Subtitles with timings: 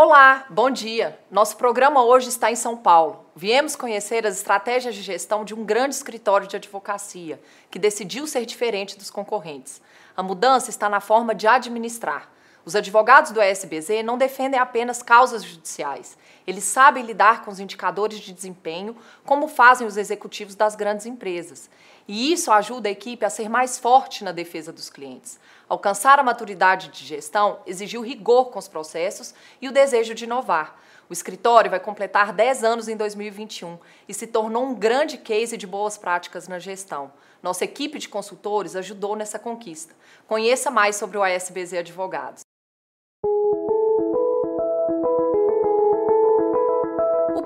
[0.00, 1.18] Olá, bom dia.
[1.28, 3.26] Nosso programa hoje está em São Paulo.
[3.34, 8.46] Viemos conhecer as estratégias de gestão de um grande escritório de advocacia que decidiu ser
[8.46, 9.82] diferente dos concorrentes.
[10.16, 12.30] A mudança está na forma de administrar.
[12.64, 16.16] Os advogados do SBZ não defendem apenas causas judiciais.
[16.46, 21.68] Eles sabem lidar com os indicadores de desempenho, como fazem os executivos das grandes empresas.
[22.08, 25.38] E isso ajuda a equipe a ser mais forte na defesa dos clientes.
[25.68, 30.80] Alcançar a maturidade de gestão exigiu rigor com os processos e o desejo de inovar.
[31.10, 35.66] O escritório vai completar 10 anos em 2021 e se tornou um grande case de
[35.66, 37.12] boas práticas na gestão.
[37.42, 39.94] Nossa equipe de consultores ajudou nessa conquista.
[40.26, 42.47] Conheça mais sobre o ASBZ Advogados.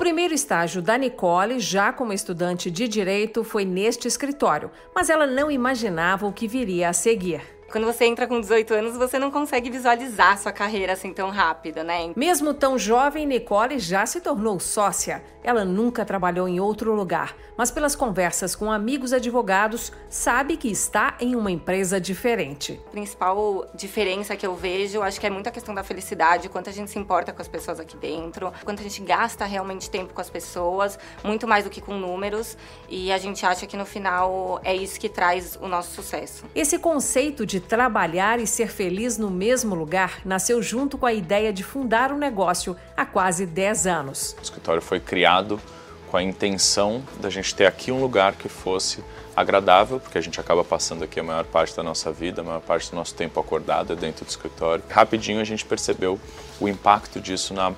[0.02, 5.48] Primeiro estágio da Nicole, já como estudante de direito, foi neste escritório, mas ela não
[5.48, 7.40] imaginava o que viria a seguir.
[7.72, 11.82] Quando você entra com 18 anos, você não consegue visualizar sua carreira assim tão rápida,
[11.82, 12.12] né?
[12.14, 15.24] Mesmo tão jovem, Nicole já se tornou sócia.
[15.42, 21.16] Ela nunca trabalhou em outro lugar, mas pelas conversas com amigos advogados, sabe que está
[21.18, 22.78] em uma empresa diferente.
[22.88, 26.68] A principal diferença que eu vejo, acho que é muito a questão da felicidade, quanto
[26.68, 30.12] a gente se importa com as pessoas aqui dentro, quanto a gente gasta realmente tempo
[30.12, 32.56] com as pessoas, muito mais do que com números,
[32.86, 36.44] e a gente acha que no final é isso que traz o nosso sucesso.
[36.54, 41.52] Esse conceito de trabalhar e ser feliz no mesmo lugar nasceu junto com a ideia
[41.52, 44.36] de fundar um negócio há quase 10 anos.
[44.38, 45.60] O escritório foi criado
[46.10, 49.02] com a intenção da gente ter aqui um lugar que fosse
[49.34, 52.60] agradável, porque a gente acaba passando aqui a maior parte da nossa vida, a maior
[52.60, 54.84] parte do nosso tempo acordado é dentro do escritório.
[54.90, 56.20] Rapidinho a gente percebeu
[56.60, 57.72] o impacto disso na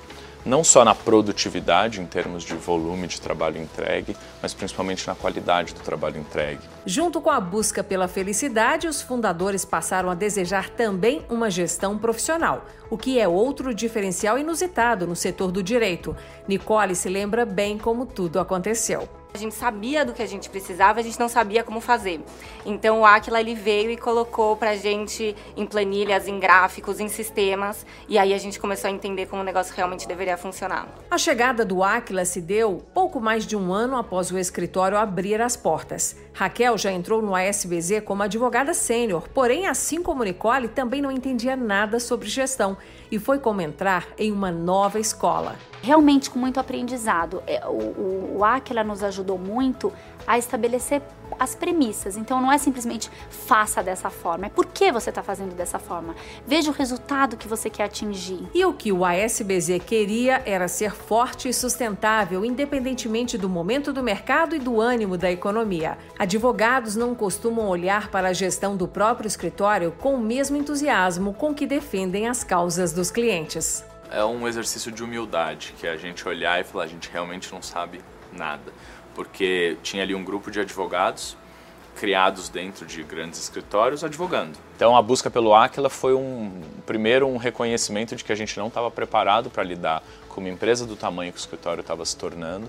[0.44, 5.74] não só na produtividade em termos de volume de trabalho entregue, mas principalmente na qualidade
[5.74, 6.60] do trabalho entregue.
[6.84, 12.64] Junto com a busca pela felicidade, os fundadores passaram a desejar também uma gestão profissional,
[12.90, 16.16] o que é outro diferencial inusitado no setor do direito.
[16.46, 19.23] Nicole se lembra bem como tudo aconteceu.
[19.34, 22.20] A gente sabia do que a gente precisava, a gente não sabia como fazer.
[22.64, 27.84] Então o Aquila ele veio e colocou pra gente em planilhas, em gráficos, em sistemas,
[28.08, 30.86] e aí a gente começou a entender como o negócio realmente deveria funcionar.
[31.10, 35.42] A chegada do Aquila se deu pouco mais de um ano após o escritório abrir
[35.42, 36.14] as portas.
[36.32, 41.56] Raquel já entrou no ASBZ como advogada sênior, porém, assim como Nicole, também não entendia
[41.56, 42.76] nada sobre gestão
[43.10, 45.56] e foi como entrar em uma nova escola.
[45.84, 47.42] Realmente com muito aprendizado.
[47.46, 49.92] É, o, o, o Aquila nos ajudou muito
[50.26, 51.02] a estabelecer
[51.38, 52.16] as premissas.
[52.16, 56.14] Então não é simplesmente faça dessa forma, é por que você está fazendo dessa forma.
[56.46, 58.48] Veja o resultado que você quer atingir.
[58.54, 64.02] E o que o ASBZ queria era ser forte e sustentável, independentemente do momento do
[64.02, 65.98] mercado e do ânimo da economia.
[66.18, 71.54] Advogados não costumam olhar para a gestão do próprio escritório com o mesmo entusiasmo com
[71.54, 73.84] que defendem as causas dos clientes.
[74.10, 77.52] É um exercício de humildade, que é a gente olhar e falar, a gente realmente
[77.52, 78.00] não sabe
[78.32, 78.72] nada
[79.14, 81.36] porque tinha ali um grupo de advogados
[81.94, 84.58] criados dentro de grandes escritórios advogando.
[84.74, 88.66] Então a busca pelo Aquila foi um primeiro um reconhecimento de que a gente não
[88.66, 92.68] estava preparado para lidar com uma empresa do tamanho que o escritório estava se tornando,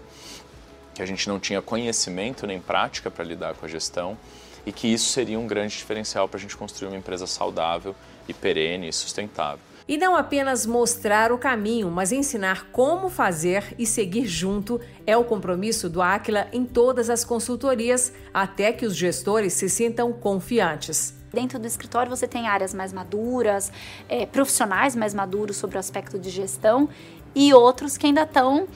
[0.94, 4.16] que a gente não tinha conhecimento nem prática para lidar com a gestão
[4.64, 7.96] e que isso seria um grande diferencial para a gente construir uma empresa saudável
[8.28, 9.60] e perene e sustentável.
[9.88, 15.24] E não apenas mostrar o caminho, mas ensinar como fazer e seguir junto é o
[15.24, 21.14] compromisso do Aquila em todas as consultorias, até que os gestores se sintam confiantes.
[21.32, 23.72] Dentro do escritório você tem áreas mais maduras,
[24.10, 26.90] é, profissionais mais maduros sobre o aspecto de gestão
[27.36, 28.68] e outros que ainda estão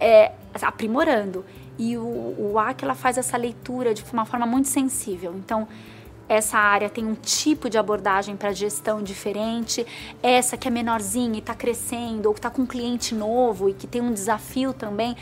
[0.00, 1.44] é, aprimorando.
[1.78, 5.32] E o, o Aquila faz essa leitura de uma forma muito sensível.
[5.36, 5.68] Então,
[6.28, 9.86] essa área tem um tipo de abordagem para gestão diferente,
[10.22, 13.74] essa que é menorzinha e está crescendo, ou que está com um cliente novo e
[13.74, 15.16] que tem um desafio também.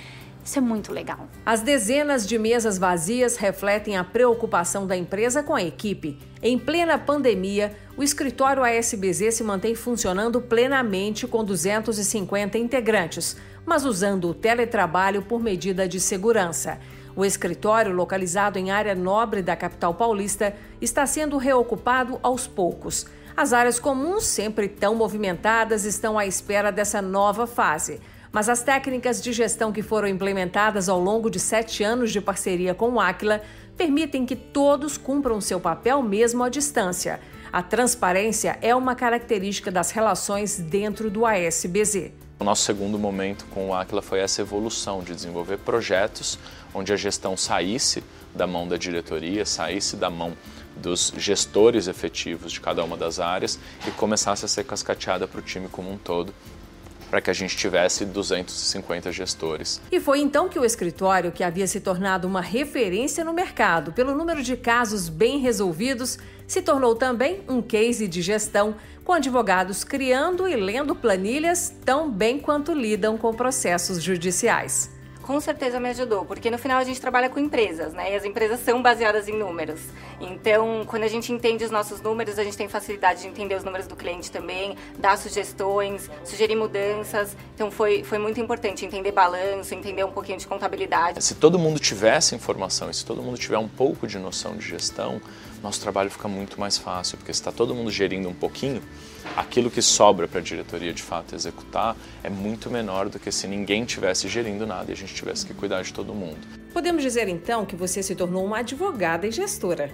[0.45, 1.27] Isso é muito legal.
[1.45, 6.19] As dezenas de mesas vazias refletem a preocupação da empresa com a equipe.
[6.43, 14.29] Em plena pandemia, o escritório ASBZ se mantém funcionando plenamente com 250 integrantes, mas usando
[14.29, 16.79] o teletrabalho por medida de segurança.
[17.17, 23.07] O escritório, localizado em área nobre da capital paulista, está sendo reocupado aos poucos.
[23.37, 28.01] As áreas comuns, sempre tão movimentadas, estão à espera dessa nova fase.
[28.33, 32.75] Mas as técnicas de gestão que foram implementadas ao longo de sete anos de parceria
[32.75, 33.41] com o Aquila
[33.77, 37.21] permitem que todos cumpram seu papel mesmo à distância.
[37.53, 42.11] A transparência é uma característica das relações dentro do ASBZ.
[42.45, 46.39] O nosso segundo momento com o Aquila foi essa evolução de desenvolver projetos
[46.75, 48.05] onde a gestão saísse
[48.35, 50.37] da mão da diretoria, saísse da mão
[50.77, 53.59] dos gestores efetivos de cada uma das áreas
[53.89, 56.35] e começasse a ser cascateada para o time como um todo,
[57.09, 59.81] para que a gente tivesse 250 gestores.
[59.91, 64.15] E foi então que o escritório, que havia se tornado uma referência no mercado pelo
[64.15, 68.75] número de casos bem resolvidos, se tornou também um case de gestão,
[69.05, 75.81] com advogados criando e lendo planilhas tão bem quanto lidam com processos judiciais com certeza
[75.81, 78.13] me ajudou, porque no final a gente trabalha com empresas, né?
[78.13, 79.81] E as empresas são baseadas em números.
[80.21, 83.65] Então, quando a gente entende os nossos números, a gente tem facilidade de entender os
[83.65, 87.35] números do cliente também, dar sugestões, sugerir mudanças.
[87.55, 91.25] Então, foi, foi muito importante entender balanço, entender um pouquinho de contabilidade.
[91.25, 94.69] Se todo mundo tivesse informação e se todo mundo tiver um pouco de noção de
[94.69, 95.23] gestão,
[95.65, 98.83] nosso trabalho fica muito mais fácil, porque se está todo mundo gerindo um pouquinho,
[99.35, 103.49] aquilo que sobra para a diretoria de fato executar é muito menor do que se
[103.49, 106.39] ninguém tivesse gerindo nada e a gente tivesse que cuidar de todo mundo.
[106.73, 109.91] Podemos dizer então que você se tornou uma advogada e gestora.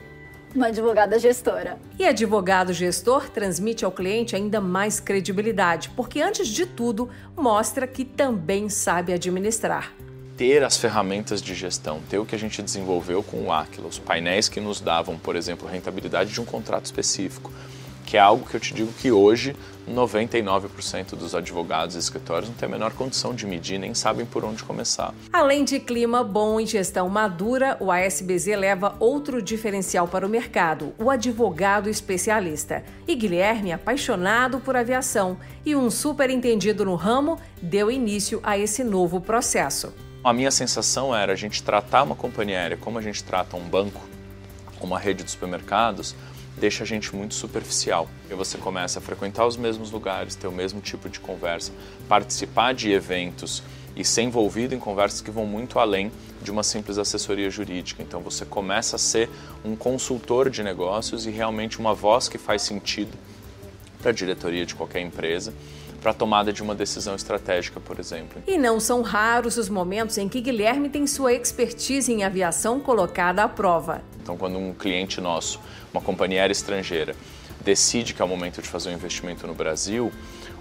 [0.52, 1.78] Uma advogada gestora.
[1.96, 8.05] E advogado gestor transmite ao cliente ainda mais credibilidade, porque antes de tudo mostra que
[8.05, 9.93] também sabe administrar
[10.41, 13.99] ter as ferramentas de gestão, ter o que a gente desenvolveu com o Aquila, os
[13.99, 17.53] painéis que nos davam, por exemplo, rentabilidade de um contrato específico,
[18.07, 19.55] que é algo que eu te digo que hoje
[19.87, 24.43] 99% dos advogados e escritórios não tem a menor condição de medir, nem sabem por
[24.43, 25.13] onde começar.
[25.31, 30.95] Além de clima bom e gestão madura, o ASBZ leva outro diferencial para o mercado,
[30.97, 32.83] o advogado especialista.
[33.07, 39.21] E Guilherme, apaixonado por aviação e um superentendido no ramo, deu início a esse novo
[39.21, 39.93] processo.
[40.22, 43.67] A minha sensação era a gente tratar uma companhia aérea como a gente trata um
[43.67, 44.02] banco,
[44.78, 46.14] uma rede de supermercados,
[46.58, 48.06] deixa a gente muito superficial.
[48.31, 51.72] E você começa a frequentar os mesmos lugares, ter o mesmo tipo de conversa,
[52.06, 53.62] participar de eventos
[53.96, 56.12] e ser envolvido em conversas que vão muito além
[56.43, 58.02] de uma simples assessoria jurídica.
[58.02, 59.31] Então você começa a ser
[59.64, 63.17] um consultor de negócios e realmente uma voz que faz sentido
[64.02, 65.55] para a diretoria de qualquer empresa
[66.00, 68.43] para a tomada de uma decisão estratégica, por exemplo.
[68.47, 73.44] E não são raros os momentos em que Guilherme tem sua expertise em aviação colocada
[73.44, 74.02] à prova.
[74.23, 75.61] Então, quando um cliente nosso,
[75.93, 77.14] uma companhia aérea estrangeira,
[77.61, 80.11] decide que é o momento de fazer um investimento no Brasil,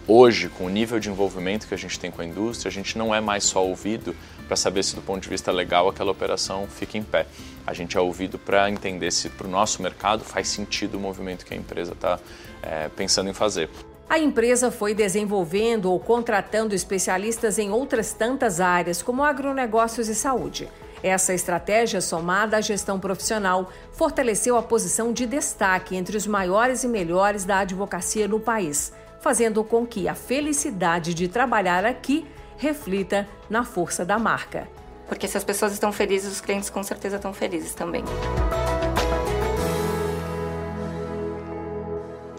[0.06, 2.97] hoje, com o nível de envolvimento que a gente tem com a indústria, a gente
[2.97, 4.15] não é mais só ouvido
[4.47, 7.27] para saber se, do ponto de vista legal, aquela operação fica em pé.
[7.65, 11.45] A gente é ouvido para entender se, para o nosso mercado, faz sentido o movimento
[11.45, 12.19] que a empresa está
[12.63, 13.69] é, eh, pensando em fazer.
[14.09, 20.67] A empresa foi desenvolvendo ou contratando especialistas em outras tantas áreas, como agronegócios e saúde.
[21.03, 26.88] Essa estratégia, somada à gestão profissional, fortaleceu a posição de destaque entre os maiores e
[26.88, 28.91] melhores da advocacia no país,
[29.21, 32.25] fazendo com que a felicidade de trabalhar aqui
[32.57, 34.67] reflita na força da marca.
[35.07, 38.03] Porque se as pessoas estão felizes, os clientes com certeza estão felizes também.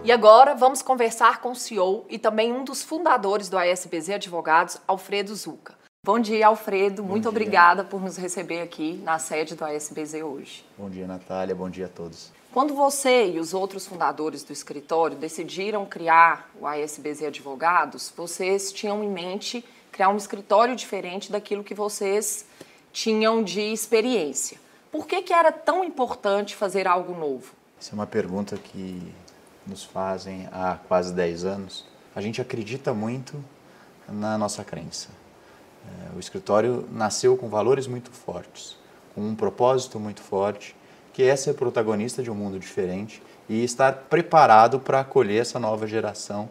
[0.02, 4.78] E agora vamos conversar com o CEO e também um dos fundadores do ASBZ Advogados,
[4.88, 5.74] Alfredo Zuca.
[6.02, 7.02] Bom dia, Alfredo.
[7.02, 7.28] Bom Muito dia.
[7.28, 10.64] obrigada por nos receber aqui na sede do ASBZ hoje.
[10.78, 11.54] Bom dia, Natália.
[11.54, 12.32] Bom dia a todos.
[12.50, 19.04] Quando você e os outros fundadores do escritório decidiram criar o ASBZ Advogados, vocês tinham
[19.04, 19.62] em mente
[19.92, 22.46] criar um escritório diferente daquilo que vocês
[22.90, 24.58] tinham de experiência.
[24.90, 27.52] Por que, que era tão importante fazer algo novo?
[27.78, 29.12] Essa é uma pergunta que
[29.66, 33.42] nos fazem há quase 10 anos, a gente acredita muito
[34.08, 35.08] na nossa crença.
[35.86, 38.76] É, o escritório nasceu com valores muito fortes,
[39.14, 40.76] com um propósito muito forte,
[41.12, 45.86] que é ser protagonista de um mundo diferente e estar preparado para acolher essa nova
[45.86, 46.48] geração,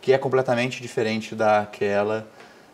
[0.00, 2.26] que é completamente diferente daquela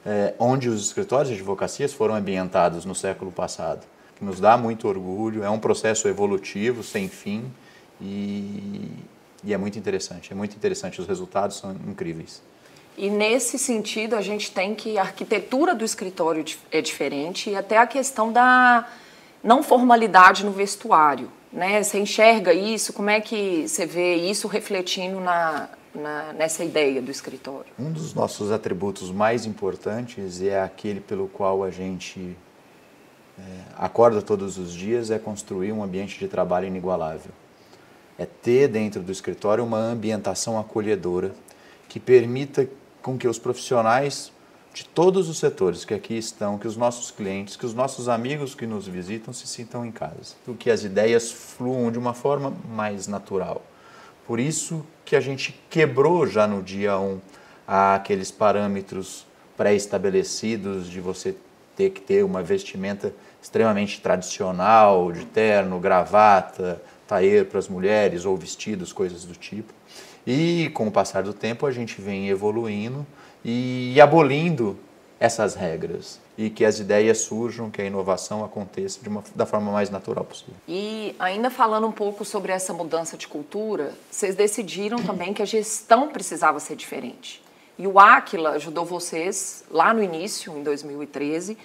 [0.05, 4.89] é, onde os escritórios de advocacias foram ambientados no século passado, que nos dá muito
[4.89, 7.53] orgulho, é um processo evolutivo sem fim
[8.01, 8.91] e,
[9.45, 12.43] e é muito interessante, é muito interessante, os resultados são incríveis.
[12.97, 17.79] E nesse sentido, a gente tem que a arquitetura do escritório é diferente e até
[17.79, 18.89] a questão da
[19.43, 21.31] não formalidade no vestuário.
[21.53, 21.81] Né?
[21.81, 22.93] Você enxerga isso?
[22.93, 27.71] Como é que você vê isso refletindo na, na, nessa ideia do escritório?
[27.79, 32.37] Um dos nossos atributos mais importantes é aquele pelo qual a gente
[33.39, 33.43] é,
[33.77, 37.31] acorda todos os dias, é construir um ambiente de trabalho inigualável
[38.19, 41.33] é ter dentro do escritório uma ambientação acolhedora
[41.89, 42.69] que permita
[43.01, 44.33] com que os profissionais
[44.75, 48.55] de todos os setores que aqui estão, que os nossos clientes, que os nossos amigos
[48.55, 53.07] que nos visitam se sintam em casa, que as ideias fluam de uma forma mais
[53.07, 53.63] natural.
[54.27, 57.19] Por isso que a gente quebrou já no dia 1
[57.67, 61.35] aqueles parâmetros pré-estabelecidos de você
[61.75, 68.37] ter que ter uma vestimenta extremamente tradicional, de terno, gravata, taer para as mulheres ou
[68.37, 69.73] vestidos, coisas do tipo.
[70.27, 73.05] E com o passar do tempo a gente vem evoluindo
[73.45, 74.79] e abolindo
[75.19, 79.91] essas regras e que as ideias surjam, que a inovação aconteça uma, da forma mais
[79.91, 80.55] natural possível.
[80.69, 85.47] E ainda falando um pouco sobre essa mudança de cultura, vocês decidiram também que a
[85.47, 87.43] gestão precisava ser diferente.
[87.77, 91.59] E o Aquila ajudou vocês lá no início, em 2013,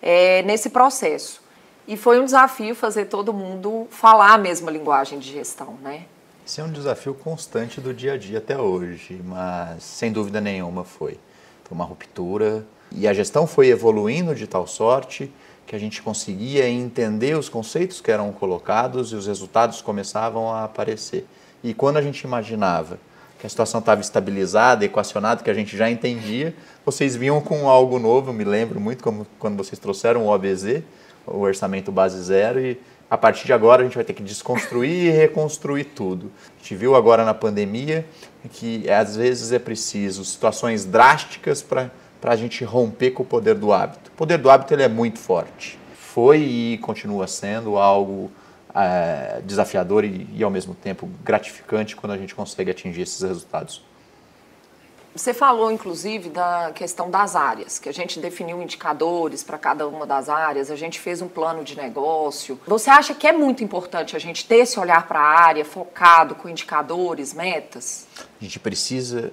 [0.00, 1.42] é, nesse processo.
[1.90, 6.04] E foi um desafio fazer todo mundo falar a mesma linguagem de gestão, né?
[6.46, 10.84] Esse é um desafio constante do dia a dia até hoje, mas sem dúvida nenhuma
[10.84, 11.18] foi.
[11.64, 15.32] Foi uma ruptura e a gestão foi evoluindo de tal sorte
[15.66, 20.62] que a gente conseguia entender os conceitos que eram colocados e os resultados começavam a
[20.62, 21.26] aparecer.
[21.60, 23.00] E quando a gente imaginava
[23.40, 26.54] que a situação estava estabilizada, equacionada, que a gente já entendia,
[26.86, 28.30] vocês vinham com algo novo.
[28.30, 30.84] Eu me lembro muito como quando vocês trouxeram o OBZ,
[31.26, 32.78] o orçamento base zero, e
[33.10, 36.30] a partir de agora a gente vai ter que desconstruir e reconstruir tudo.
[36.56, 38.06] A gente viu agora na pandemia
[38.52, 41.90] que às vezes é preciso situações drásticas para
[42.22, 44.10] a gente romper com o poder do hábito.
[44.14, 45.78] O poder do hábito ele é muito forte.
[45.94, 48.30] Foi e continua sendo algo
[48.74, 53.89] é, desafiador e, e ao mesmo tempo gratificante quando a gente consegue atingir esses resultados.
[55.14, 60.06] Você falou, inclusive, da questão das áreas, que a gente definiu indicadores para cada uma
[60.06, 62.60] das áreas, a gente fez um plano de negócio.
[62.66, 66.36] Você acha que é muito importante a gente ter esse olhar para a área focado
[66.36, 68.06] com indicadores, metas?
[68.40, 69.32] A gente precisa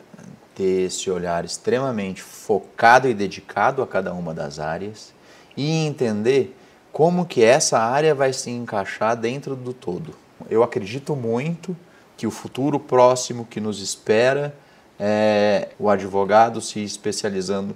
[0.55, 5.13] ter esse olhar extremamente focado e dedicado a cada uma das áreas
[5.55, 6.57] e entender
[6.91, 10.15] como que essa área vai se encaixar dentro do todo.
[10.49, 11.77] Eu acredito muito
[12.17, 14.55] que o futuro próximo que nos espera
[14.99, 17.75] é, o advogado se especializando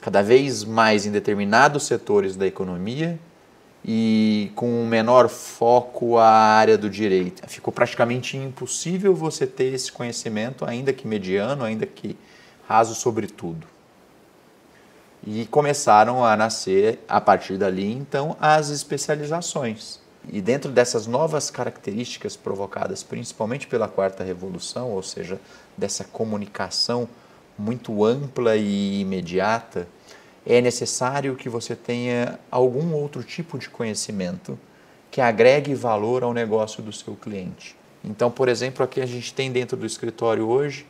[0.00, 3.18] cada vez mais em determinados setores da economia
[3.84, 7.48] e com um menor foco à área do direito.
[7.48, 12.16] Ficou praticamente impossível você ter esse conhecimento, ainda que mediano, ainda que
[12.68, 13.66] raso sobre tudo.
[15.24, 20.00] E começaram a nascer, a partir dali, então, as especializações.
[20.28, 25.40] E dentro dessas novas características provocadas principalmente pela quarta revolução, ou seja,
[25.76, 27.08] dessa comunicação
[27.58, 29.88] muito ampla e imediata,
[30.44, 34.58] é necessário que você tenha algum outro tipo de conhecimento
[35.10, 37.76] que agregue valor ao negócio do seu cliente.
[38.04, 40.86] Então, por exemplo, aqui a gente tem dentro do escritório hoje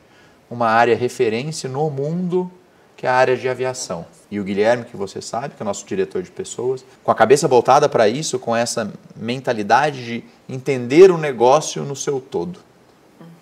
[0.50, 2.50] uma área referência no mundo
[2.96, 4.06] que é a área de aviação.
[4.30, 7.14] E o Guilherme, que você sabe, que é o nosso diretor de pessoas, com a
[7.14, 12.58] cabeça voltada para isso, com essa mentalidade de entender o negócio no seu todo.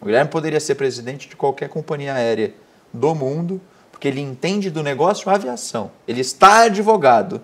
[0.01, 2.53] O Guilherme poderia ser presidente de qualquer companhia aérea
[2.93, 5.91] do mundo, porque ele entende do negócio a aviação.
[6.07, 7.41] Ele está advogado,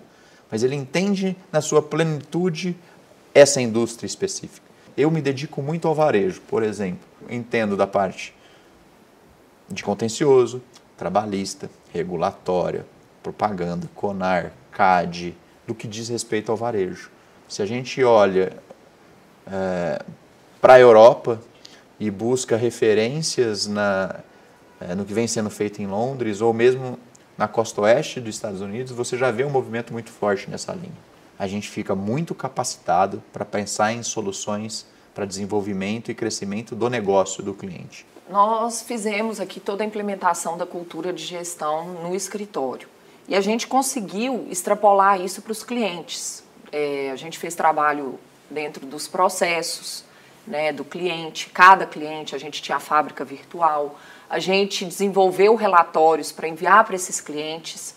[0.51, 2.75] mas ele entende na sua plenitude
[3.33, 4.69] essa indústria específica.
[4.95, 7.07] Eu me dedico muito ao varejo, por exemplo.
[7.29, 8.35] Entendo da parte
[9.69, 10.61] de contencioso,
[10.97, 12.85] trabalhista, regulatória,
[13.21, 15.35] propaganda, CONAR, CAD,
[15.67, 17.11] do que diz respeito ao varejo.
[17.47, 18.53] Se a gente olha
[19.45, 20.01] é,
[20.59, 21.41] para a Europa
[21.99, 24.21] e busca referências na,
[24.79, 26.97] é, no que vem sendo feito em Londres ou mesmo
[27.37, 31.11] na costa oeste dos Estados Unidos, você já vê um movimento muito forte nessa linha.
[31.37, 37.43] A gente fica muito capacitado para pensar em soluções para desenvolvimento e crescimento do negócio
[37.43, 42.87] do cliente nós fizemos aqui toda a implementação da cultura de gestão no escritório.
[43.27, 46.43] E a gente conseguiu extrapolar isso para os clientes.
[46.71, 50.03] É, a gente fez trabalho dentro dos processos
[50.45, 53.97] né, do cliente, cada cliente, a gente tinha a fábrica virtual,
[54.29, 57.95] a gente desenvolveu relatórios para enviar para esses clientes.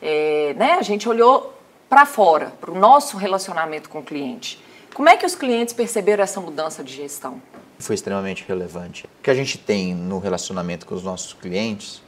[0.00, 1.54] É, né, a gente olhou
[1.88, 4.62] para fora, para o nosso relacionamento com o cliente.
[4.94, 7.40] Como é que os clientes perceberam essa mudança de gestão?
[7.82, 9.06] Foi extremamente relevante.
[9.18, 12.02] O que a gente tem no relacionamento com os nossos clientes,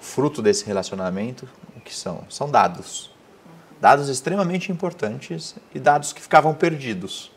[0.00, 2.24] fruto desse relacionamento, o que são?
[2.28, 3.10] São dados.
[3.80, 7.30] Dados extremamente importantes e dados que ficavam perdidos.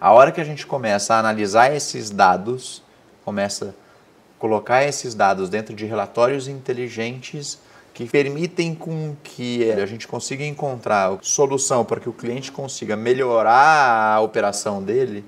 [0.00, 2.82] A hora que a gente começa a analisar esses dados,
[3.24, 7.58] começa a colocar esses dados dentro de relatórios inteligentes
[7.92, 14.14] que permitem com que a gente consiga encontrar solução para que o cliente consiga melhorar
[14.14, 15.24] a operação dele,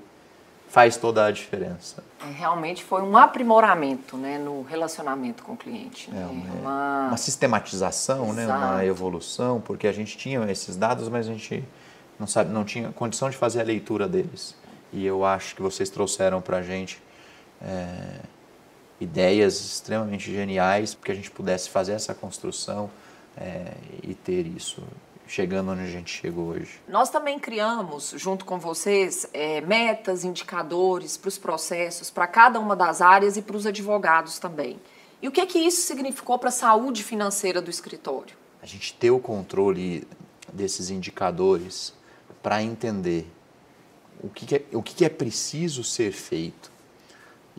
[0.73, 2.03] faz toda a diferença.
[2.19, 6.09] É, realmente foi um aprimoramento né, no relacionamento com o cliente.
[6.09, 6.19] Né?
[6.19, 11.31] É uma, uma, sistematização, né, uma evolução, porque a gente tinha esses dados, mas a
[11.31, 11.63] gente
[12.19, 14.55] não, sabe, não tinha condição de fazer a leitura deles.
[14.91, 16.99] E eu acho que vocês trouxeram para a gente
[17.61, 18.21] é,
[18.99, 22.89] ideias extremamente geniais para que a gente pudesse fazer essa construção
[23.37, 24.81] é, e ter isso.
[25.27, 26.81] Chegando onde a gente chegou hoje.
[26.87, 32.75] Nós também criamos, junto com vocês, é, metas, indicadores para os processos, para cada uma
[32.75, 34.79] das áreas e para os advogados também.
[35.21, 38.35] E o que, que isso significou para a saúde financeira do escritório?
[38.61, 40.07] A gente ter o controle
[40.51, 41.93] desses indicadores
[42.41, 43.25] para entender
[44.21, 46.71] o, que, que, é, o que, que é preciso ser feito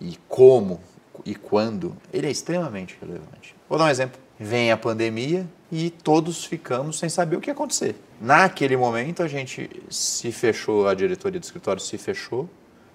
[0.00, 0.80] e como
[1.25, 3.54] e quando, ele é extremamente relevante.
[3.68, 4.24] Vou dar um exemplo.
[4.38, 7.95] Vem a pandemia e todos ficamos sem saber o que ia acontecer.
[8.21, 12.49] Naquele momento, a gente se fechou, a diretoria do escritório se fechou,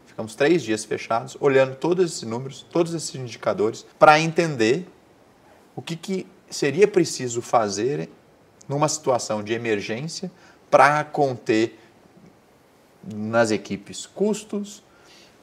[0.06, 4.86] ficamos três dias fechados, olhando todos esses números, todos esses indicadores, para entender
[5.76, 8.10] o que, que seria preciso fazer
[8.68, 10.30] numa situação de emergência
[10.70, 11.80] para conter
[13.04, 14.84] nas equipes custos,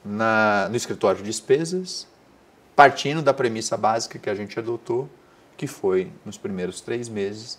[0.05, 2.07] na, no escritório de despesas,
[2.77, 5.09] partindo da premissa básica que a gente adotou,
[5.57, 7.59] que foi, nos primeiros três meses,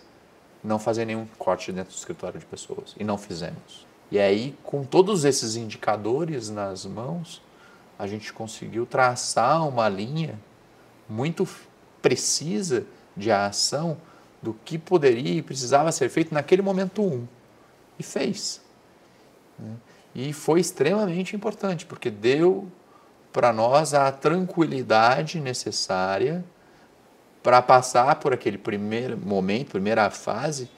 [0.64, 2.96] não fazer nenhum corte dentro do escritório de pessoas.
[3.00, 3.86] E não fizemos.
[4.12, 7.42] E aí, com todos esses indicadores nas mãos,
[7.98, 10.40] a gente conseguiu traçar uma linha
[11.10, 11.48] muito
[12.02, 12.86] precisa
[13.16, 13.98] de ação
[14.42, 17.28] do que poderia e precisava ser feito naquele momento um.
[17.98, 18.62] E fez.
[19.58, 19.76] Né?
[20.14, 22.68] E foi extremamente importante, porque deu
[23.34, 26.44] para nós a tranquilidade necessária
[27.48, 30.70] para passar por aquele primeiro momento, primeira fase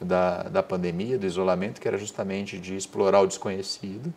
[0.00, 4.12] da, da pandemia, do isolamento, que era justamente de explorar o desconhecido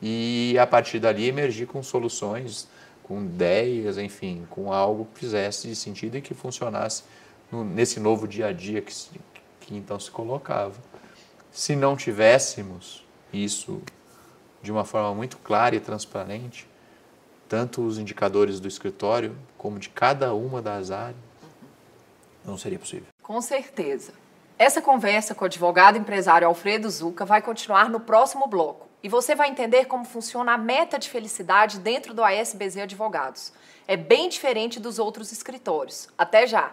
[0.00, 2.66] e a partir dali emergir com soluções,
[3.02, 7.04] com ideias, enfim, com algo que fizesse sentido e que funcionasse
[7.50, 8.94] no, nesse novo dia a dia que,
[9.60, 10.80] que então se colocava.
[11.50, 13.82] Se não tivéssemos isso
[14.62, 16.66] de uma forma muito clara e transparente,
[17.46, 21.31] tanto os indicadores do escritório como de cada uma das áreas,
[22.44, 23.06] não seria possível.
[23.22, 24.12] Com certeza.
[24.58, 29.34] Essa conversa com o advogado empresário Alfredo Zuca vai continuar no próximo bloco e você
[29.34, 33.52] vai entender como funciona a meta de felicidade dentro do ASBZ Advogados.
[33.88, 36.08] É bem diferente dos outros escritórios.
[36.16, 36.72] Até já!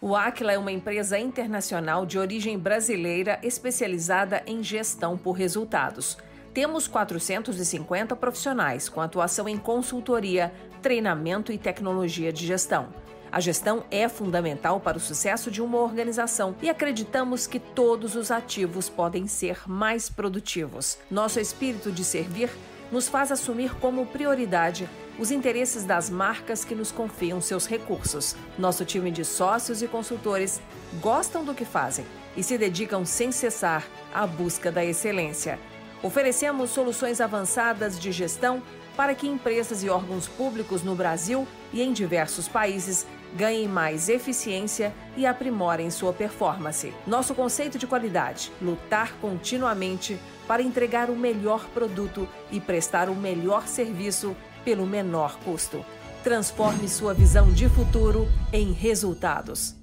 [0.00, 6.16] O Aquila é uma empresa internacional de origem brasileira especializada em gestão por resultados.
[6.56, 12.88] Temos 450 profissionais com atuação em consultoria, treinamento e tecnologia de gestão.
[13.30, 18.30] A gestão é fundamental para o sucesso de uma organização e acreditamos que todos os
[18.30, 20.96] ativos podem ser mais produtivos.
[21.10, 22.48] Nosso espírito de servir
[22.90, 24.88] nos faz assumir como prioridade
[25.18, 28.34] os interesses das marcas que nos confiam seus recursos.
[28.58, 30.62] Nosso time de sócios e consultores
[31.02, 35.58] gostam do que fazem e se dedicam sem cessar à busca da excelência.
[36.02, 38.62] Oferecemos soluções avançadas de gestão
[38.96, 44.94] para que empresas e órgãos públicos no Brasil e em diversos países ganhem mais eficiência
[45.16, 46.92] e aprimorem sua performance.
[47.06, 53.66] Nosso conceito de qualidade: lutar continuamente para entregar o melhor produto e prestar o melhor
[53.66, 55.84] serviço pelo menor custo.
[56.24, 59.75] Transforme sua visão de futuro em resultados.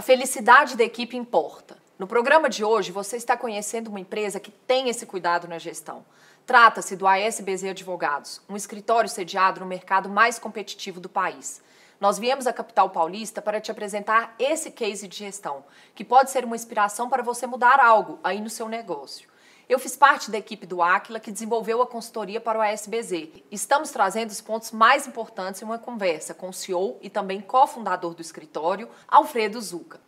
[0.00, 1.76] A felicidade da equipe importa.
[1.98, 6.06] No programa de hoje, você está conhecendo uma empresa que tem esse cuidado na gestão.
[6.46, 11.60] Trata-se do ASBZ Advogados, um escritório sediado no mercado mais competitivo do país.
[12.00, 15.62] Nós viemos à capital paulista para te apresentar esse case de gestão,
[15.94, 19.28] que pode ser uma inspiração para você mudar algo aí no seu negócio.
[19.70, 23.28] Eu fiz parte da equipe do Aquila que desenvolveu a consultoria para o ASBZ.
[23.52, 28.12] Estamos trazendo os pontos mais importantes em uma conversa com o CEO e também cofundador
[28.12, 30.00] do escritório, Alfredo Zuca.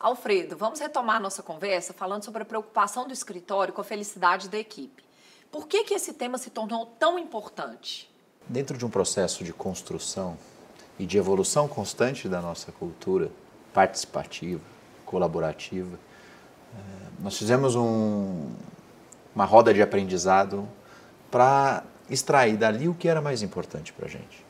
[0.00, 4.56] Alfredo, vamos retomar nossa conversa falando sobre a preocupação do escritório com a felicidade da
[4.56, 5.04] equipe.
[5.50, 8.10] Por que, que esse tema se tornou tão importante?
[8.48, 10.38] Dentro de um processo de construção
[10.98, 13.30] e de evolução constante da nossa cultura
[13.74, 14.62] participativa,
[15.04, 15.98] colaborativa,
[16.74, 16.78] eh,
[17.20, 18.50] nós fizemos um,
[19.34, 20.68] uma roda de aprendizado
[21.30, 24.44] para extrair dali o que era mais importante para a gente.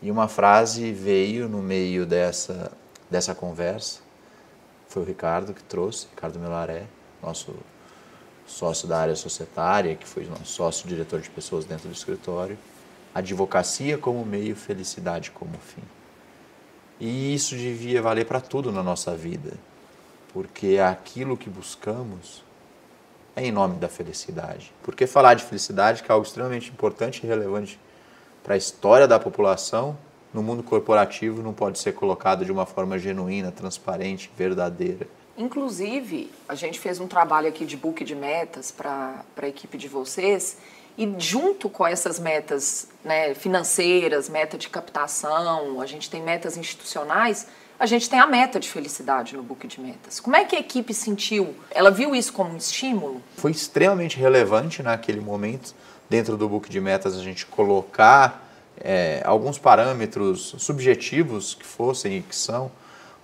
[0.00, 2.72] E uma frase veio no meio dessa,
[3.10, 4.00] dessa conversa,
[4.88, 6.84] foi o Ricardo que trouxe, Ricardo Melaré,
[7.22, 7.54] nosso
[8.46, 12.56] sócio da área societária, que foi nosso sócio diretor de pessoas dentro do escritório.
[13.14, 15.82] Advocacia como meio, felicidade como fim.
[17.00, 19.52] E isso devia valer para tudo na nossa vida,
[20.32, 22.44] porque aquilo que buscamos
[23.36, 24.72] é em nome da felicidade.
[24.82, 27.78] Porque falar de felicidade, que é algo extremamente importante e relevante
[28.42, 29.96] para a história da população,
[30.32, 35.06] no mundo corporativo não pode ser colocado de uma forma genuína, transparente, verdadeira.
[35.36, 39.88] Inclusive, a gente fez um trabalho aqui de book de metas para a equipe de
[39.88, 40.58] vocês
[40.96, 47.48] e junto com essas metas né, financeiras, meta de captação, a gente tem metas institucionais,
[47.78, 50.20] a gente tem a meta de felicidade no book de metas.
[50.20, 51.54] Como é que a equipe sentiu?
[51.70, 53.20] Ela viu isso como um estímulo?
[53.36, 55.74] Foi extremamente relevante naquele momento,
[56.08, 58.48] dentro do book de metas, a gente colocar
[58.80, 62.70] é, alguns parâmetros subjetivos que fossem e que são,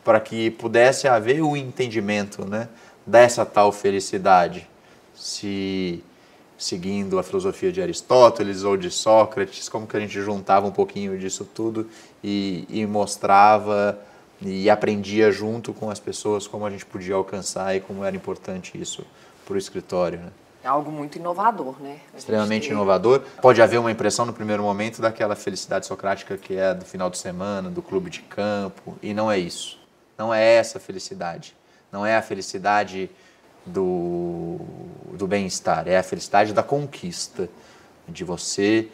[0.05, 2.69] para que pudesse haver o entendimento né,
[3.07, 4.69] dessa tal felicidade.
[5.15, 6.03] Se
[6.61, 11.19] seguindo a filosofia de Aristóteles ou de Sócrates, como que a gente juntava um pouquinho
[11.19, 11.89] disso tudo
[12.23, 13.99] e, e mostrava
[14.43, 18.81] e aprendia junto com as pessoas como a gente podia alcançar e como era importante
[18.81, 19.05] isso
[19.45, 20.19] para o escritório.
[20.19, 20.31] Né?
[20.63, 22.01] É algo muito inovador, né?
[22.17, 22.73] Extremamente tem...
[22.73, 23.23] inovador.
[23.41, 27.19] Pode haver uma impressão no primeiro momento daquela felicidade socrática que é do final de
[27.19, 29.79] semana, do clube de campo, e não é isso.
[30.19, 31.57] Não é essa felicidade.
[31.91, 33.11] Não é a felicidade
[33.65, 34.59] do,
[35.15, 37.49] do bem-estar, é a felicidade da conquista,
[38.09, 38.89] de você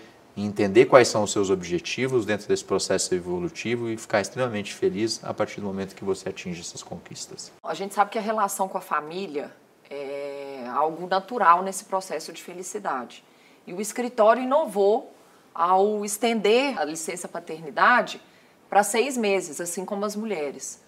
[0.45, 5.33] entender quais são os seus objetivos dentro desse processo evolutivo e ficar extremamente feliz a
[5.33, 7.53] partir do momento que você atinge essas conquistas.
[7.63, 9.51] A gente sabe que a relação com a família
[9.89, 13.25] é algo natural nesse processo de felicidade.
[13.67, 15.13] E o escritório inovou
[15.55, 18.21] ao estender a licença paternidade
[18.69, 20.81] para seis meses, assim como as mulheres.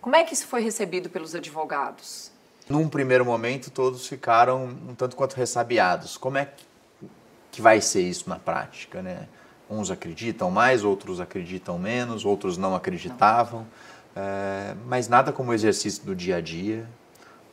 [0.00, 2.30] Como é que isso foi recebido pelos advogados?
[2.68, 6.16] Num primeiro momento, todos ficaram um tanto quanto ressabiados.
[6.16, 6.64] Como é que
[7.60, 9.28] vai ser isso na prática, né?
[9.68, 13.66] Uns acreditam mais, outros acreditam menos, outros não acreditavam.
[14.14, 16.88] É, mas nada como o exercício do dia a dia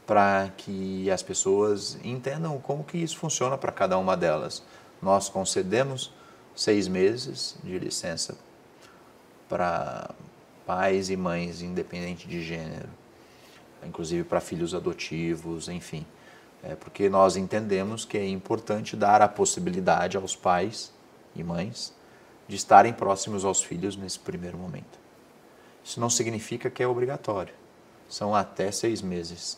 [0.06, 4.64] para que as pessoas entendam como que isso funciona para cada uma delas.
[5.02, 6.14] Nós concedemos
[6.56, 8.36] seis meses de licença
[9.48, 10.12] para
[10.66, 13.02] pais e mães, independente de gênero
[13.88, 16.06] inclusive para filhos adotivos, enfim.
[16.64, 20.92] É porque nós entendemos que é importante dar a possibilidade aos pais
[21.36, 21.94] e mães
[22.48, 25.00] de estarem próximos aos filhos nesse primeiro momento.
[25.84, 27.54] Isso não significa que é obrigatório.
[28.08, 29.58] São até seis meses.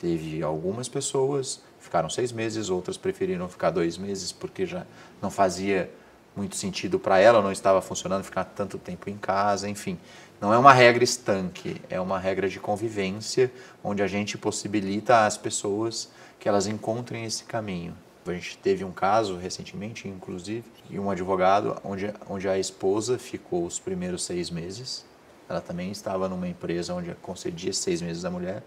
[0.00, 4.86] Teve algumas pessoas ficaram seis meses, outras preferiram ficar dois meses porque já
[5.20, 5.90] não fazia
[6.34, 9.98] muito sentido para ela, não estava funcionando ficar tanto tempo em casa, enfim.
[10.40, 13.52] Não é uma regra estanque, é uma regra de convivência,
[13.84, 17.96] onde a gente possibilita às pessoas que elas encontrem esse caminho.
[18.26, 23.66] A gente teve um caso recentemente, inclusive, de um advogado onde, onde a esposa ficou
[23.66, 25.04] os primeiros seis meses.
[25.48, 28.62] Ela também estava numa empresa onde concedia seis meses à mulher.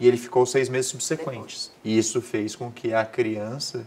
[0.00, 1.70] E ele ficou seis meses subsequentes.
[1.84, 3.86] E isso fez com que a criança,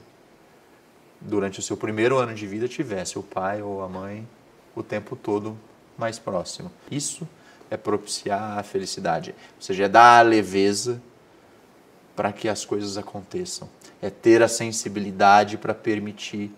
[1.20, 4.28] durante o seu primeiro ano de vida, tivesse o pai ou a mãe
[4.76, 5.58] o tempo todo
[5.98, 6.72] mais próximo.
[6.92, 7.28] Isso
[7.70, 11.02] é propiciar a felicidade, ou seja, é dar a leveza
[12.18, 13.70] para que as coisas aconteçam,
[14.02, 16.52] é ter a sensibilidade para permitir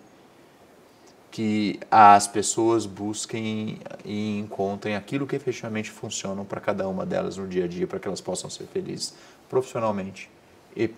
[1.30, 7.46] que as pessoas busquem e encontrem aquilo que efetivamente funciona para cada uma delas no
[7.46, 9.14] dia a dia, para que elas possam ser felizes
[9.50, 10.30] profissionalmente
[10.74, 10.90] e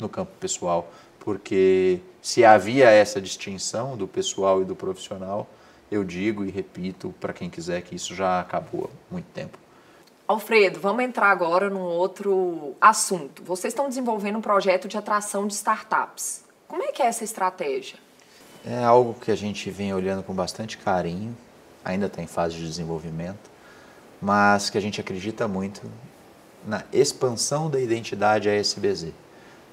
[0.00, 5.46] no campo pessoal, porque se havia essa distinção do pessoal e do profissional,
[5.90, 9.65] eu digo e repito para quem quiser que isso já acabou há muito tempo.
[10.26, 13.42] Alfredo, vamos entrar agora num outro assunto.
[13.44, 16.44] Vocês estão desenvolvendo um projeto de atração de startups.
[16.66, 17.98] Como é que é essa estratégia?
[18.64, 21.36] É algo que a gente vem olhando com bastante carinho,
[21.84, 23.50] ainda está em fase de desenvolvimento,
[24.20, 25.82] mas que a gente acredita muito
[26.66, 29.12] na expansão da identidade ASBZ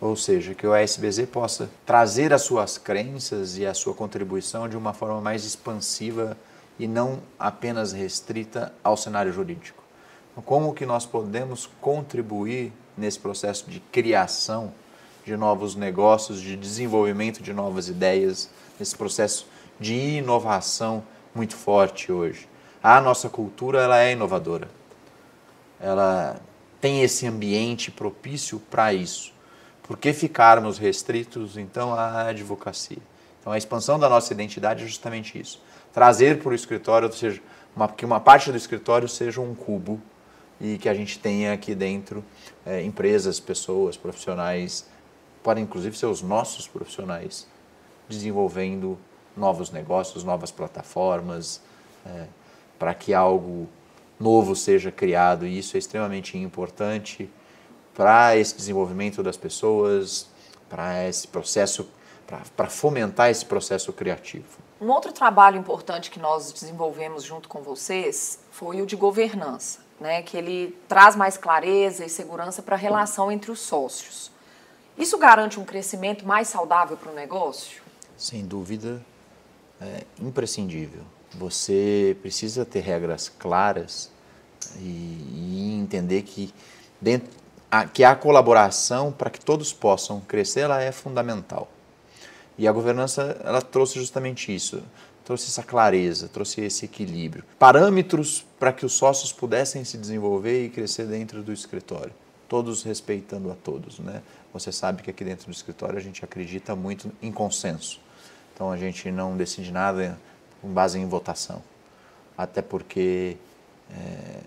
[0.04, 4.76] ou seja, que o ASBZ possa trazer as suas crenças e a sua contribuição de
[4.76, 6.38] uma forma mais expansiva
[6.78, 9.83] e não apenas restrita ao cenário jurídico.
[10.42, 14.74] Como que nós podemos contribuir nesse processo de criação
[15.24, 19.48] de novos negócios, de desenvolvimento de novas ideias, nesse processo
[19.80, 21.04] de inovação
[21.36, 22.50] muito forte hoje?
[22.82, 24.68] A nossa cultura ela é inovadora.
[25.80, 26.42] Ela
[26.82, 29.32] tem esse ambiente propício para isso.
[29.84, 32.98] Por que ficarmos restritos, então, à advocacia?
[33.40, 35.62] Então, a expansão da nossa identidade é justamente isso.
[35.94, 37.42] Trazer para o escritório, ou seja,
[37.76, 40.02] uma, que uma parte do escritório seja um cubo
[40.60, 42.24] e que a gente tenha aqui dentro
[42.66, 44.88] é, empresas, pessoas, profissionais,
[45.42, 47.48] podem inclusive ser os nossos profissionais,
[48.08, 48.98] desenvolvendo
[49.36, 51.62] novos negócios, novas plataformas,
[52.06, 52.28] é,
[52.80, 53.68] para que algo
[54.20, 55.46] novo seja criado.
[55.46, 57.30] E isso é extremamente importante
[57.94, 60.28] para esse desenvolvimento das pessoas,
[60.70, 61.88] para esse processo,
[62.56, 64.64] para fomentar esse processo criativo.
[64.82, 69.83] Um outro trabalho importante que nós desenvolvemos junto com vocês foi o de governança.
[70.04, 74.30] Né, que ele traz mais clareza e segurança para a relação entre os sócios.
[74.98, 77.82] Isso garante um crescimento mais saudável para o negócio?
[78.18, 79.02] Sem dúvida,
[79.82, 81.04] é imprescindível.
[81.32, 84.12] Você precisa ter regras claras
[84.76, 86.54] e, e entender que,
[87.00, 87.30] dentro,
[87.72, 91.70] a, que a colaboração para que todos possam crescer ela é fundamental.
[92.58, 94.84] E a governança ela trouxe justamente isso,
[95.24, 100.70] trouxe essa clareza, trouxe esse equilíbrio, parâmetros para que os sócios pudessem se desenvolver e
[100.70, 102.14] crescer dentro do escritório,
[102.48, 104.22] todos respeitando a todos, né?
[104.54, 108.00] Você sabe que aqui dentro do escritório a gente acredita muito em consenso.
[108.54, 110.18] Então a gente não decide nada
[110.62, 111.64] com base em votação.
[112.38, 113.36] Até porque
[113.92, 114.42] é,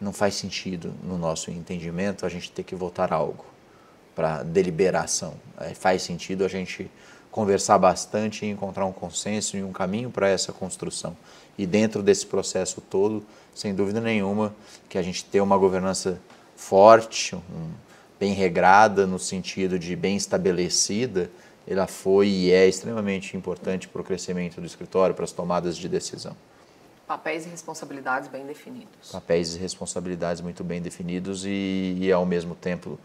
[0.00, 3.44] não faz sentido, no nosso entendimento, a gente ter que votar algo
[4.14, 5.34] para deliberação.
[5.60, 6.90] É, faz sentido a gente
[7.30, 11.16] conversar bastante e encontrar um consenso e um caminho para essa construção.
[11.56, 14.54] E dentro desse processo todo, sem dúvida nenhuma,
[14.88, 16.20] que a gente ter uma governança
[16.56, 17.70] forte, um,
[18.18, 21.30] bem regrada, no sentido de bem estabelecida,
[21.66, 25.88] ela foi e é extremamente importante para o crescimento do escritório, para as tomadas de
[25.88, 26.34] decisão.
[27.06, 29.12] Papéis e responsabilidades bem definidos.
[29.12, 32.98] Papéis e responsabilidades muito bem definidos e, e ao mesmo tempo,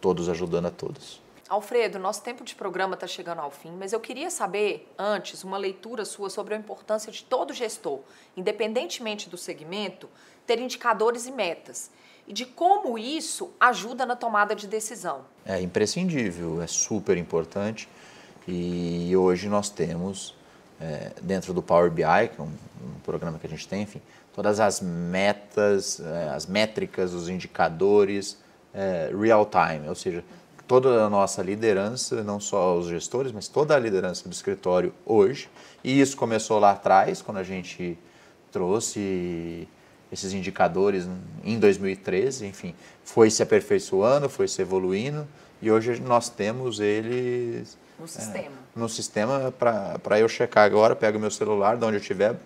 [0.00, 1.20] todos ajudando a todos.
[1.50, 5.58] Alfredo, nosso tempo de programa está chegando ao fim, mas eu queria saber, antes, uma
[5.58, 7.98] leitura sua sobre a importância de todo gestor,
[8.36, 10.08] independentemente do segmento,
[10.46, 11.90] ter indicadores e metas
[12.28, 15.24] e de como isso ajuda na tomada de decisão.
[15.44, 17.88] É imprescindível, é super importante
[18.46, 20.36] e hoje nós temos
[20.80, 24.00] é, dentro do Power BI, que é um, um, programa que a gente tem, enfim,
[24.32, 28.38] todas as metas, é, as métricas, os indicadores
[28.72, 30.22] é, real time, ou seja,
[30.70, 35.50] toda a nossa liderança, não só os gestores, mas toda a liderança do escritório hoje.
[35.82, 37.98] E isso começou lá atrás, quando a gente
[38.52, 39.66] trouxe
[40.12, 41.08] esses indicadores
[41.42, 45.26] em 2013, enfim, foi se aperfeiçoando, foi se evoluindo
[45.60, 48.54] e hoje nós temos eles no sistema.
[48.76, 52.36] É, no sistema para eu checar agora, pego meu celular, de onde eu estiver,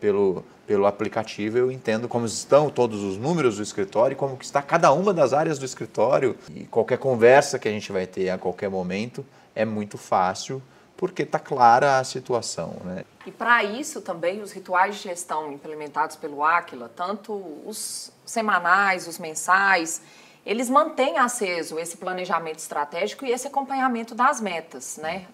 [0.00, 4.92] pelo, pelo aplicativo, eu entendo como estão todos os números do escritório, como está cada
[4.92, 8.70] uma das áreas do escritório e qualquer conversa que a gente vai ter a qualquer
[8.70, 9.24] momento
[9.54, 10.62] é muito fácil
[10.96, 12.76] porque está clara a situação.
[12.84, 13.04] Né?
[13.26, 17.32] E para isso também os rituais de gestão implementados pelo Aquila, tanto
[17.66, 20.00] os semanais, os mensais,
[20.46, 25.26] eles mantêm aceso esse planejamento estratégico e esse acompanhamento das metas, né?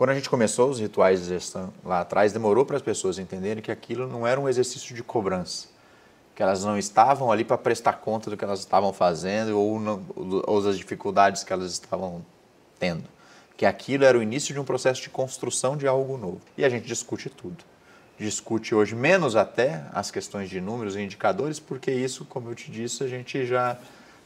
[0.00, 3.62] Quando a gente começou os rituais de gestão lá atrás, demorou para as pessoas entenderem
[3.62, 5.68] que aquilo não era um exercício de cobrança,
[6.34, 10.02] que elas não estavam ali para prestar conta do que elas estavam fazendo ou, não,
[10.46, 12.24] ou das dificuldades que elas estavam
[12.78, 13.04] tendo
[13.58, 16.40] que aquilo era o início de um processo de construção de algo novo.
[16.56, 17.62] E a gente discute tudo.
[18.18, 22.70] Discute hoje menos até as questões de números e indicadores, porque isso, como eu te
[22.70, 23.76] disse, a gente já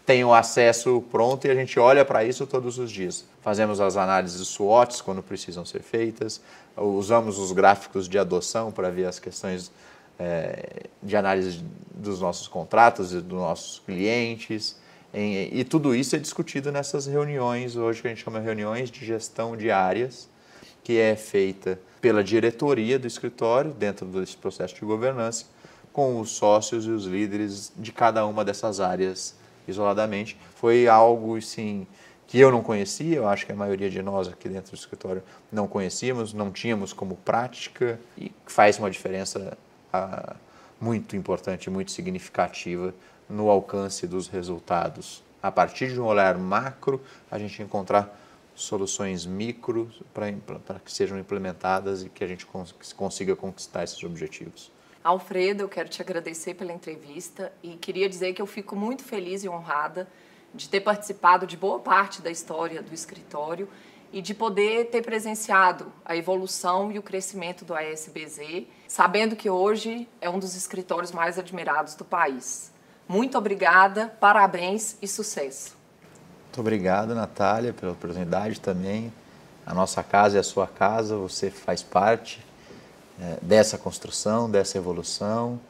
[0.07, 3.25] tem o acesso pronto e a gente olha para isso todos os dias.
[3.43, 6.41] Fazemos as análises SWOTs quando precisam ser feitas,
[6.77, 9.73] usamos os gráficos de adoção para ver as questões
[10.19, 11.65] é, de análise
[11.95, 14.77] dos nossos contratos e dos nossos clientes.
[15.13, 18.91] Em, e tudo isso é discutido nessas reuniões, hoje que a gente chama de reuniões
[18.91, 20.29] de gestão de áreas,
[20.83, 25.47] que é feita pela diretoria do escritório, dentro desse processo de governança,
[25.93, 29.35] com os sócios e os líderes de cada uma dessas áreas
[29.67, 30.37] isoladamente.
[30.55, 31.87] Foi algo, sim,
[32.27, 35.23] que eu não conhecia, eu acho que a maioria de nós aqui dentro do escritório
[35.53, 39.57] não conhecíamos, não tínhamos como prática e faz uma diferença
[39.93, 40.35] ah,
[40.81, 42.95] muito importante, muito significativa
[43.29, 45.23] no alcance dos resultados.
[45.43, 47.01] A partir de um olhar macro,
[47.31, 48.21] a gente encontrar
[48.55, 52.47] soluções micro para que sejam implementadas e que a gente
[52.97, 54.71] consiga conquistar esses objetivos.
[55.05, 59.45] Alfredo, eu quero te agradecer pela entrevista e queria dizer que eu fico muito feliz
[59.45, 60.09] e honrada
[60.55, 63.69] de ter participado de boa parte da história do escritório
[64.11, 70.09] e de poder ter presenciado a evolução e o crescimento do ASBZ, sabendo que hoje
[70.23, 72.73] é um dos escritórios mais admirados do país.
[73.07, 75.77] Muito obrigada, parabéns e sucesso.
[76.45, 79.13] Muito obrigado, Natália, pela oportunidade também.
[79.67, 82.43] A nossa casa é a sua casa, você faz parte
[83.43, 85.61] dessa construção, dessa evolução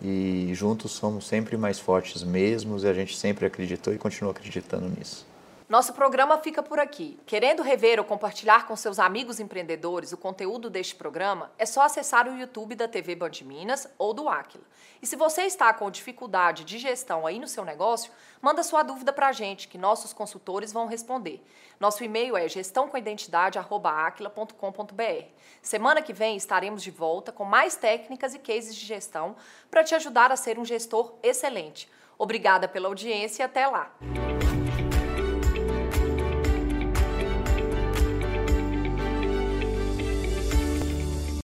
[0.00, 4.88] e juntos somos sempre mais fortes mesmos e a gente sempre acreditou e continua acreditando
[4.88, 5.26] nisso.
[5.68, 7.18] Nosso programa fica por aqui.
[7.24, 12.28] Querendo rever ou compartilhar com seus amigos empreendedores o conteúdo deste programa, é só acessar
[12.28, 14.64] o YouTube da TV Band Minas ou do Aquila.
[15.00, 19.12] E se você está com dificuldade de gestão aí no seu negócio, manda sua dúvida
[19.12, 21.42] para a gente, que nossos consultores vão responder.
[21.80, 25.26] Nosso e-mail é gestãocoidentidade.aquila.com.br.
[25.60, 29.36] Semana que vem estaremos de volta com mais técnicas e cases de gestão
[29.70, 31.88] para te ajudar a ser um gestor excelente.
[32.18, 33.92] Obrigada pela audiência e até lá!